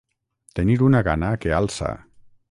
[0.59, 1.91] Tenir una gana que alça.